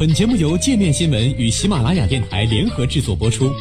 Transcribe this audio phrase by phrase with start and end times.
[0.00, 3.52] 本节目由界面新闻与喜马拉雅电台联合制作播出。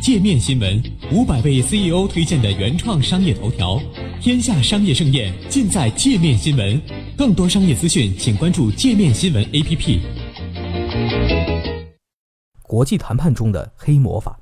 [0.00, 0.82] 界面新闻
[1.12, 3.78] 五百位 CEO 推荐的原创商业头条，
[4.18, 6.80] 天下商业盛宴尽在界面新闻。
[7.18, 10.00] 更多商业资讯，请关注界面新闻 APP。
[12.62, 14.40] 国际谈判中的黑魔法，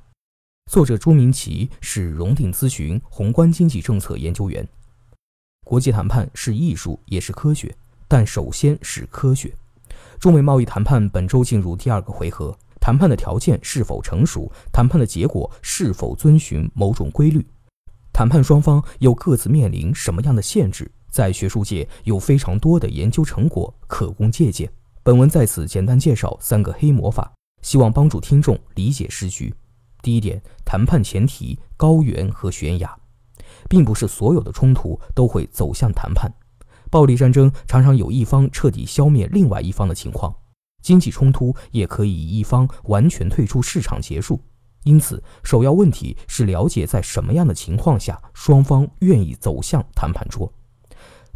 [0.71, 4.65] 作者朱明奇是荣鼎咨询宏观经济政策研究员。
[5.65, 7.75] 国际谈判是艺术，也是科学，
[8.07, 9.53] 但首先是科学。
[10.19, 12.57] 中美贸易谈判本周进入第二个回合。
[12.79, 14.49] 谈判的条件是否成熟？
[14.71, 17.45] 谈判的结果是否遵循某种规律？
[18.13, 20.89] 谈判双方又各自面临什么样的限制？
[21.09, 24.71] 在学术界有非常多的研究成果可供借鉴。
[25.03, 29.53] 本文在此简单介绍三个黑魔法，希望帮助听众理解时局。
[30.01, 32.95] 第一点，谈判前提高原和悬崖，
[33.67, 36.31] 并不是所有的冲突都会走向谈判。
[36.97, 40.35] 暴力战争常常有一方彻底消灭另外一方的情况。
[40.81, 44.41] 经济冲突也可以一方完全退出市场结束，
[44.83, 50.51] 因此首要问题是了解在什么样的情况下双方愿意走向谈判桌。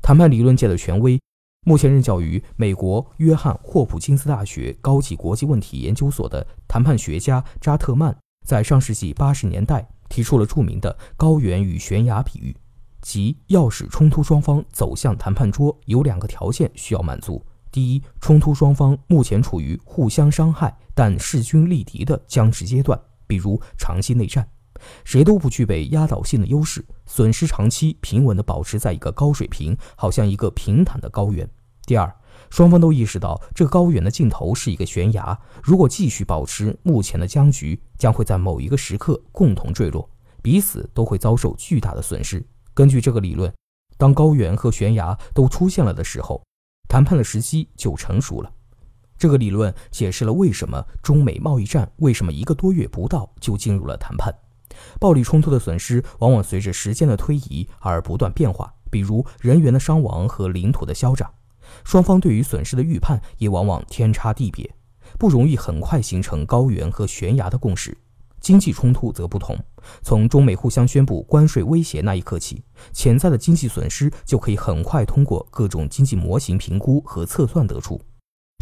[0.02, 1.21] 谈判理论界的权威，
[1.64, 12.58] 目前任教于美国约翰霍普金斯大学高级国际问题研究所的谈判学家扎特曼，在上世纪八十年代提出了著名的高原与悬崖比喻，
[13.02, 17.43] 即要使冲突双方走向谈判桌，有两个条件需要满足。
[17.71, 24.47] 第一，冲突双方目前处于互相伤害但势均力敌的僵持阶段，比如长期内战，
[25.03, 31.49] 谁都不具备压倒性的优势，损失长期平稳地保持在一个高水平，好像一个平坦的高原。
[31.86, 32.13] 第二，
[32.49, 40.09] 双方都意识到这高原的尽头是一个悬崖，如果继续保持目前的僵局，将会在某一个时刻共同坠落，
[40.41, 42.45] 彼此都会遭受巨大的损失。
[42.73, 43.53] 根据这个理论，
[43.97, 46.41] 当高原和悬崖都出现了的时候。
[46.88, 48.52] 谈判的时机就成熟了。
[49.17, 54.33] 这个理论解释了为什么中美贸易战为什么一个多月不到就进入了谈判。
[54.99, 61.33] 暴力冲突的损失往往随着时间的推移而不断变化，比如人员的伤亡和领土的消长。
[61.86, 64.70] 双方对于损失的预判也往往天差地别，
[65.17, 67.98] 不容易很快形成高原和悬崖的共识。
[68.41, 69.55] 经济冲突则不同，
[70.02, 78.02] 从中美互相宣布关税威胁那一刻起，潜在的经济损失就可以很快通过各种经济模型评估和测算得出。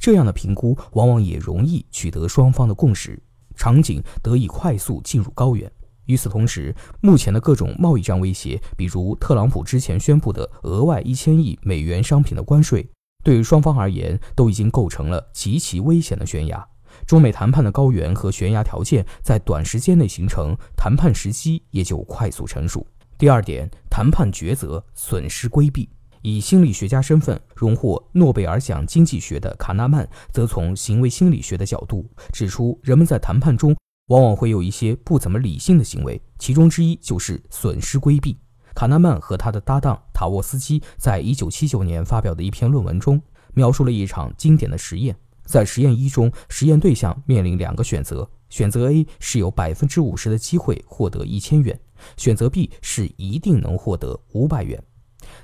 [0.02, 3.22] 这样的评估往往也容易取得双方的共识，
[3.56, 5.72] 场景得以快速进入高原。
[6.06, 12.90] 与此同时，目前的各种贸易战威胁，比如特朗普之前宣布的额外一千亿美元商品的关税，
[13.24, 16.68] 对于双方而言都已经构成了极其危险的悬崖。
[17.06, 22.86] 中美谈判的高原和悬崖条件在短时间内形成，谈判时机也就快速成熟。
[23.18, 25.90] 第二点，谈判抉择损失规避。
[26.22, 33.74] 以心理学家身份荣获诺贝尔奖经济学的卡纳曼，则从行为心理学的角度指出，人们在谈判中
[34.08, 38.38] 往往会有一些不怎么理性的行为，其中之一就是损失规避。
[38.76, 43.22] 卡纳曼和他的搭档塔沃斯基在一九七九年发表的一篇论文中，
[43.54, 45.16] 描述了一场经典的实验。
[45.50, 51.78] 在实验一中，实验对象面临两个选择：选择 A 是有百分之五十的机会获得一千元，
[52.18, 54.82] 选择 B 是一定能获得五百元。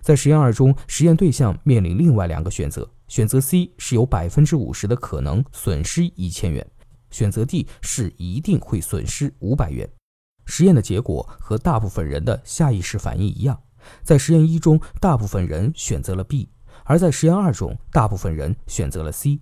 [0.01, 6.65] 在实验二中，实验对象面临另外两个选择：选择 C 是有百分之五十的可能损失一千元，
[7.09, 9.89] 选择 D 是一定会损失五百元。
[10.45, 13.59] 实验的结果和大部分人的下意识反应一样，
[14.03, 16.47] 在实验一中，大部分人选择了 B，
[16.83, 19.39] 而在实验二中，大部分人选择了 C。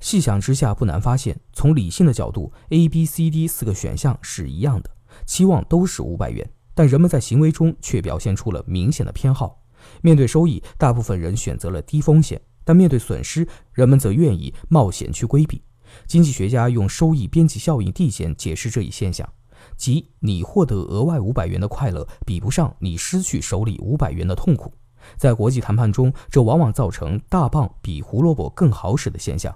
[0.00, 4.90] 细想之下，不难发现，从理性的角度，A、B、C、D 四个选项是一样的，
[5.24, 9.62] 期望都是五百元，但人们在行为中却表现出了明显的偏好。
[10.00, 15.62] 面对收益，大部分人选择了低风险，但面对损失，人们则愿意冒险去规避。
[16.06, 19.28] 经济学家用收益边际效应递减解释这一现象，
[19.76, 24.72] 即你获得额外五百元的快乐，比不上你失去手里五百元的痛苦。
[25.16, 29.52] 在国际谈判中，这往往造成大棒比胡萝卜更好使的现象。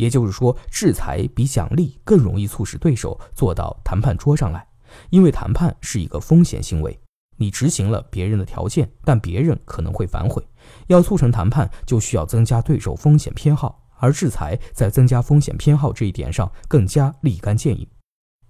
[0.00, 4.66] 也就是说，制裁比奖励更容易促使对手坐到谈判桌上来，
[5.10, 6.98] 因为谈判是一个风险行为，
[7.36, 10.42] 你执行了别人的条件，但别人可能会反悔。
[10.86, 17.86] 要促成谈判，就需要增加对手风险偏好，而制裁在增加风险偏好这一点上更加立竿见影。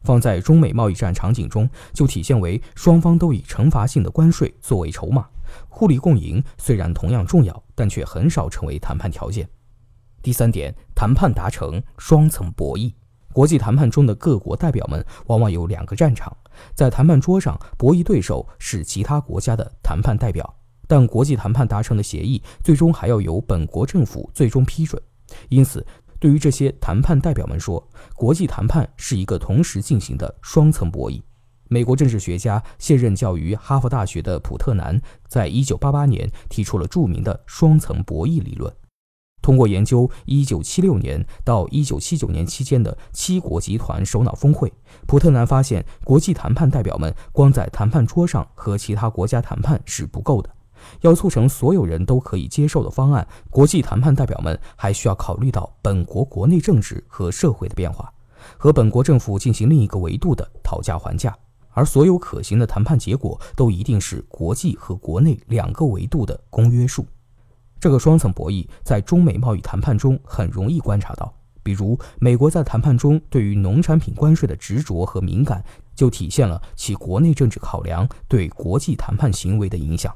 [0.03, 5.27] 放在中美贸易战场景中，就体现为双方都以惩罚性的关税作为筹码，
[5.69, 9.49] 互利共赢虽然同样重要，但却很少成为谈判条件。
[10.23, 12.93] 第三点，谈判达成双层博弈。
[13.33, 16.37] 国际谈判中的各国代表们往往有两个战场，
[16.75, 20.55] 在谈判桌上，博弈对手是其他国家的谈判代表，
[20.89, 25.01] 但国际谈判达成的协议最终还要由本国政府最终批准。
[25.49, 25.87] 因此，
[26.19, 31.23] 对于这些谈判代表们说，国际谈判是一个同时进行的双层博弈。
[31.69, 38.75] 美国政治学家、现任教于哈佛大学的普特南，在一九八八年提出了著名的双层博弈理论。
[39.43, 44.73] 通过研究1976年到1979年期间的七国集团首脑峰会，
[45.07, 50.51] 普特南发现，国际谈判代表们光在谈判桌上和其他国家谈判是不够的，
[51.01, 58.13] 要促成所有人都可以接受的方案，国际谈判代表们还需要考虑到本国国内政治和社会的变化，
[58.59, 61.37] 和本国政府进行另一个维度的讨价还价，
[61.71, 67.07] 而所有可行的谈判结果都一定是国际和国内两个维度的公约数。
[67.81, 71.33] 这个双层博弈在中美贸易谈判中很容易观察到，
[71.63, 80.15] 比如美国在谈判中对于农产品关税的执着和敏感，就体现了其国内政治考量对国际谈判行为的影响。